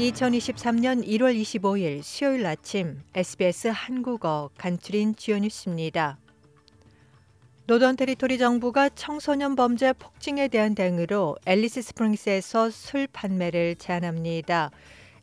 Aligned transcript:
2023년 0.00 1.06
1월 1.06 1.38
25일 1.38 2.02
수요일 2.02 2.46
아침 2.46 3.02
SBS 3.14 3.68
한국어 3.68 4.48
간추린 4.56 5.14
주요 5.14 5.38
뉴스입니다. 5.38 6.16
노던 7.66 7.96
테리토리 7.96 8.38
정부가 8.38 8.88
청소년 8.88 9.56
범죄 9.56 9.92
폭증에 9.92 10.48
대한 10.48 10.74
대응으로 10.74 11.36
앨리스 11.44 11.82
스프링스에서 11.82 12.70
술 12.70 13.08
판매를 13.08 13.76
제한합니다. 13.76 14.70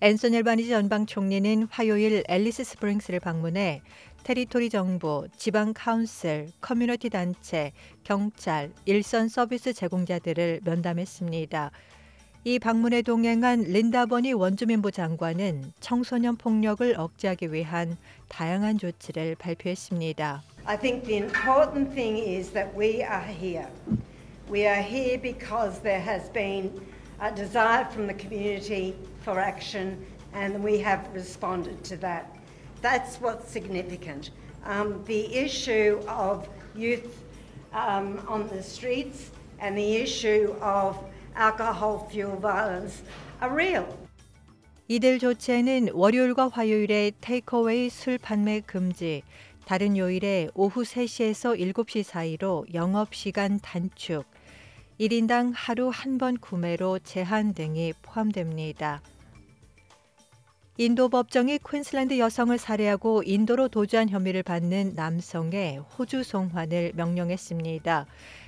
앤소니 0.02 0.36
알바니지 0.36 0.72
연방 0.72 1.08
총리는 1.08 1.68
화요일 1.72 2.24
앨리스 2.28 2.64
스프링스를 2.64 3.20
방문해 3.20 3.82
테리토리 4.24 4.70
정부, 4.70 5.28
지방 5.36 5.74
council, 5.74 6.50
커뮤니티 6.62 7.10
단체, 7.10 7.72
경찰, 8.04 8.72
일선 8.86 9.28
서비스 9.28 9.74
제공자들을 9.74 10.62
면담했습니다. 10.64 11.72
이 12.48 12.60
방문에 12.60 13.02
동행한 13.02 13.64
린다 13.64 14.06
버니 14.06 14.32
원주민부 14.32 14.94
장관은 14.94 15.74
청소년 15.82 16.38
폭력을 16.38 16.96
억제하기 16.98 17.52
위한 17.52 17.98
다양한 18.30 18.78
조치를 18.78 19.36
발표했습니다. 19.36 20.44
I 20.64 20.80
think 20.80 21.04
the 21.04 21.18
important 21.18 21.94
thing 21.94 22.18
is 22.18 22.54
that 22.54 22.72
we 22.74 23.04
are 23.04 23.28
here. 23.28 23.68
We 24.50 24.66
are 24.66 24.82
here 24.82 25.22
because 25.22 25.82
there 25.82 26.00
has 26.00 26.32
been 26.32 26.72
a 27.20 27.36
desire 27.36 27.84
from 27.92 28.08
the 28.08 28.16
community 28.16 28.96
for 29.26 29.42
action 29.42 29.98
and 30.34 30.64
we 30.64 30.80
have 30.80 31.04
responded 31.14 31.84
to 31.84 31.98
that. 32.00 32.32
That's 32.82 33.20
what's 33.20 33.52
significant. 33.52 34.32
Um, 34.64 35.04
the 35.04 35.36
issue 35.36 36.00
of 36.08 36.48
youth 36.74 37.12
um, 37.74 38.24
on 38.26 38.48
the 38.48 38.64
streets 38.64 39.32
and 39.60 39.78
the 39.78 39.98
issue 39.98 40.56
of 40.62 40.96
alcohol 41.38 42.06
fuel 42.10 42.40
violence 42.40 43.04
are 43.42 43.54
real. 43.54 43.86
이들 44.88 45.20
조치에는 45.20 45.90
월요일과 45.94 46.48
화요일에 46.48 47.12
테이크어웨이 47.20 47.90
술 47.90 48.18
판매 48.18 48.62
금지, 48.62 49.22
다른 49.66 49.98
요일에 49.98 50.48
오후 50.56 50.84
3시에서 50.84 51.60
7시 51.60 52.04
사이로 52.04 52.66
영업시간 52.74 53.60
단축, 53.62 54.26
1인당 55.00 55.52
하루 55.54 55.90
한 55.94 56.18
번 56.18 56.38
구매로 56.38 57.00
제한 57.00 57.54
등이 57.54 57.94
포함됩니다. 58.02 59.02
인도 60.80 61.10
법정이 61.10 61.60
퀸슬랜드 61.68 62.18
여성을 62.18 62.56
살해하고 62.58 63.24
인도로 63.26 63.68
도주한 63.68 64.10
혐의를 64.10 64.44
받는 64.44 64.94
남성의 64.96 65.80
호주 65.80 66.24
송환을 66.24 66.94
명령했습니다. 66.96 68.06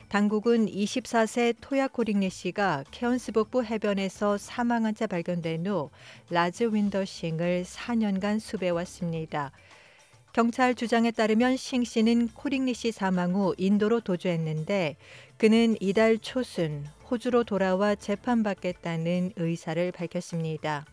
당국은 0.09 0.65
24세 0.65 1.55
토야 1.61 1.87
코링리 1.87 2.31
씨가 2.31 2.83
케언스 2.89 3.31
북부 3.31 3.63
해변에서 3.63 4.39
사망한 4.39 4.95
채 4.95 5.05
발견된 5.05 5.67
후 5.67 5.91
라즈 6.31 6.63
윈더 6.73 7.05
싱을 7.05 7.63
4년간 7.63 8.39
수배해왔습니다. 8.39 9.51
경찰 10.33 10.73
주장에 10.73 11.11
따르면 11.11 11.57
싱 11.57 11.83
씨는 11.83 12.29
코링리 12.29 12.73
씨 12.73 12.91
사망 12.91 13.35
후 13.35 13.53
인도로 13.59 14.01
도주했는데 14.01 14.95
그는 15.37 15.75
이달 15.79 16.17
초순 16.17 16.85
호주로 17.09 17.43
돌아와 17.43 17.93
재판받겠다는 17.93 19.33
의사를 19.35 19.91
밝혔습니다. 19.91 20.87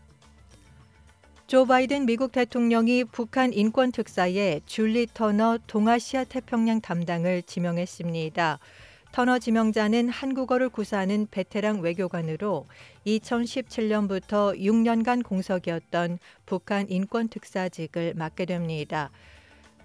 조 1.47 1.65
바이든 1.65 2.05
미국 2.05 2.33
대통령이 2.33 3.05
북한 3.05 3.51
인권 3.53 3.91
특사에 3.91 4.61
줄리 4.67 5.07
터너 5.11 5.57
동아시아 5.65 6.23
태평양 6.23 6.81
담당을 6.81 7.41
지명했습니다. 7.43 8.59
터너 9.11 9.39
지명자는 9.39 10.09
한국어를 10.09 10.69
구사하는 10.69 11.27
베테랑 11.31 11.81
외교관으로 11.81 12.65
2017년부터 13.05 14.59
6년간 14.59 15.23
공석이었던 15.23 16.19
북한 16.45 16.89
인권 16.89 17.27
특사직을 17.27 18.13
맡게 18.15 18.45
됩니다. 18.45 19.09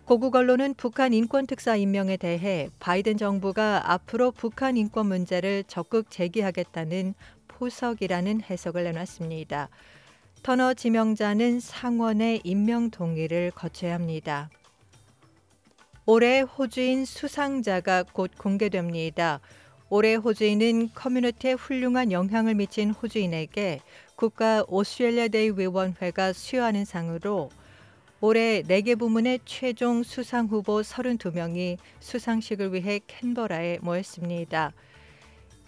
고국 0.05 0.35
언론은 0.35 0.75
북한 0.75 1.15
인권 1.15 1.47
특사 1.47 1.77
임명에 1.77 2.17
대해 2.17 2.69
바이든 2.81 3.17
정부가 3.17 3.93
앞으로 3.93 4.33
북한 4.33 4.77
인권 4.77 5.07
문제를 5.07 5.65
적극 5.69 6.11
제기하겠다는 6.11 7.15
포석이라는 7.49 8.43
해석을 8.43 8.85
내놨습니다. 8.85 9.69
터너 10.43 10.75
지명자는 10.75 11.61
상원의 11.61 12.41
임명 12.43 12.91
동의를 12.91 13.53
거쳐야 13.53 13.95
합니다. 13.95 14.51
올해 16.05 16.41
호주인 16.41 17.05
수상자가 17.05 18.03
곧 18.03 18.33
공개됩니다. 18.37 19.39
올해 19.89 20.17
호주인은 20.17 20.91
커뮤니티에 20.95 21.53
훌륭한 21.53 22.11
영향을 22.11 22.57
미친 22.57 22.91
호주인에게 22.91 23.79
국가 24.17 24.65
오스트레일리아 24.67 25.29
데이 25.29 25.51
위원회가 25.51 26.33
수여하는 26.33 26.85
상으로 26.85 27.51
올해 28.21 28.63
4개 28.63 28.99
부문의 28.99 29.41
최종 29.45 30.03
수상 30.03 30.47
후보 30.47 30.81
32명이 30.81 31.77
수상식을 32.01 32.75
위해 32.75 33.01
캔버라에 33.07 33.79
모였습니다. 33.81 34.73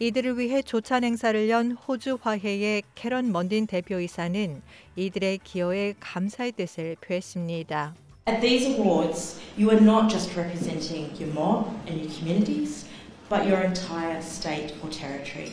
이들을 0.01 0.37
위해 0.37 0.63
조찬 0.63 1.05
행사를 1.05 1.49
연 1.49 1.71
호주 1.71 2.19
화해의 2.21 2.83
캐런 2.97 3.31
먼딘 3.31 3.69
대표이사는 3.69 4.63
이들의 4.97 5.39
기여에 5.45 5.95
감사의 6.01 6.53
뜻을 6.53 6.97
표했습니다. 7.01 8.04
At 8.27 8.41
these 8.41 8.67
awards, 8.79 9.39
you 9.55 9.71
are 9.71 9.81
not 9.81 10.11
just 10.11 10.35
representing 10.35 11.15
your 11.17 11.29
mob 11.35 11.79
and 11.87 12.01
your 12.01 12.11
communities, 12.11 12.87
but 13.29 13.47
your 13.47 13.61
entire 13.61 14.23
state 14.23 14.73
or 14.83 14.89
territory. 14.89 15.53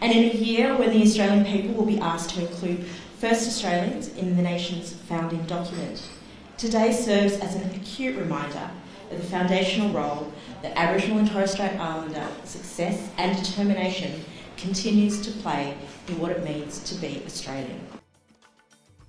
And 0.00 0.10
in 0.12 0.32
a 0.32 0.34
year 0.34 0.76
when 0.76 0.90
the 0.90 1.02
Australian 1.02 1.44
people 1.44 1.74
will 1.74 1.86
be 1.86 2.00
asked 2.00 2.30
to 2.30 2.40
include 2.40 2.86
first 3.18 3.46
Australians 3.46 4.08
in 4.16 4.36
the 4.36 4.42
nation's 4.42 4.94
founding 4.94 5.44
document, 5.46 6.10
today 6.58 6.90
serves 6.92 7.34
as 7.34 7.54
an 7.54 7.72
acute 7.76 8.16
reminder 8.16 8.68
of 9.12 9.18
the 9.18 9.28
foundational 9.28 9.90
role 9.90 10.32
that 10.62 10.76
Aboriginal 10.76 11.18
and 11.18 11.30
Torres 11.30 11.52
Strait 11.52 11.78
Islander 11.78 12.26
success 12.42 13.10
and 13.16 13.40
determination 13.44 14.24
continues 14.56 15.20
to 15.20 15.30
play 15.38 15.76
in 16.08 16.18
what 16.18 16.32
it 16.32 16.42
means 16.42 16.80
to 16.80 16.96
be 16.96 17.22
Australian. 17.24 17.80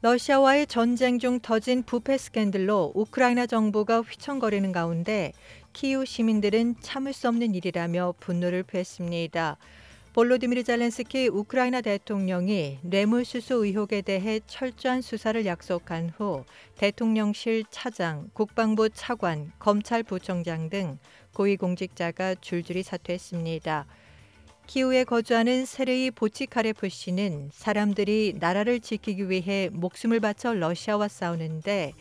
러시아와의 0.03 0.65
전쟁 0.65 1.19
중 1.19 1.39
터진 1.39 1.83
부패 1.83 2.17
스캔들로 2.17 2.91
우크라이나 2.95 3.45
정부가 3.45 4.01
휘청거리는 4.01 4.71
가운데 4.71 5.31
키우 5.73 6.05
시민들은 6.07 6.77
참을 6.81 7.13
수 7.13 7.27
없는 7.27 7.53
일이라며 7.53 8.15
분노를 8.19 8.63
표했습니다. 8.63 9.57
볼로디미르 10.13 10.63
잘렌스키 10.63 11.27
우크라이나 11.27 11.81
대통령이 11.81 12.79
뇌물수수 12.81 13.63
의혹에 13.63 14.01
대해 14.01 14.39
철저한 14.47 15.03
수사를 15.03 15.45
약속한 15.45 16.11
후 16.17 16.45
대통령실 16.79 17.65
차장, 17.69 18.31
국방부 18.33 18.89
차관, 18.89 19.51
검찰부총장 19.59 20.71
등 20.71 20.97
고위공직자가 21.35 22.35
줄줄이 22.41 22.81
사퇴했습니다. 22.81 23.85
키우에 24.71 25.03
거주하는 25.03 25.65
세르이 25.65 26.11
보치카레프 26.11 26.87
씨는 26.87 27.49
사람들이 27.51 28.35
나라를 28.39 28.79
지키기 28.79 29.29
위해 29.29 29.67
목숨을 29.69 30.21
바쳐 30.21 30.53
러시아와 30.53 31.09
싸우는데 31.09 31.91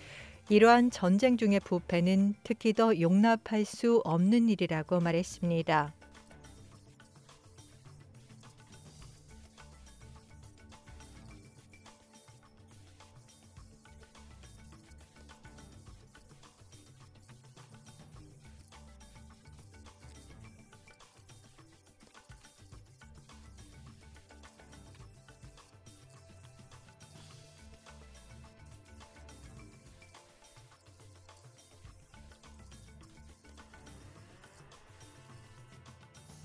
이러한 0.51 0.93
전쟁 0.93 1.37
중의 1.37 1.59
부패는 1.65 2.35
특히 2.45 2.73
더 2.73 3.01
용납할 3.01 3.65
수 3.65 4.01
없는 4.05 4.49
일이라고 4.49 5.01
말했습니다. 5.01 5.95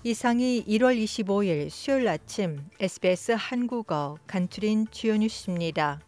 이상이 0.06 0.62
1월 0.68 1.02
25일 1.02 1.68
수요일 1.68 2.06
아침 2.06 2.60
SBS 2.78 3.32
한국어 3.36 4.16
간추린 4.28 4.86
주요 4.92 5.16
뉴스입니다. 5.16 5.98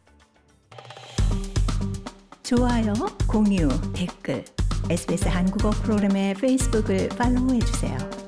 좋아요, 2.45 2.95
공유, 3.29 3.67
댓글, 3.93 4.45
SBS 4.89 5.27
한국어 5.27 5.71
프로그램의 5.71 6.35
페이스북을 6.35 7.09
팔로우해 7.09 7.59
주세요. 7.59 8.28